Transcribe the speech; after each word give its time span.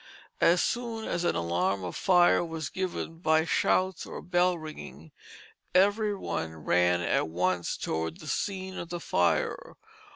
As 0.39 0.63
soon 0.63 1.05
as 1.07 1.23
an 1.23 1.35
alarm 1.35 1.83
of 1.83 1.95
fire 1.95 2.43
was 2.43 2.69
given 2.69 3.19
by 3.19 3.45
shouts 3.45 4.03
or 4.03 4.19
bell 4.23 4.57
ringing, 4.57 5.11
every 5.75 6.15
one 6.15 6.53
ran 6.55 7.01
at 7.01 7.27
once 7.29 7.77
towards 7.77 8.19
the 8.19 8.25
scene 8.27 8.79
of 8.79 8.89
the 8.89 8.99
fire. 8.99 9.75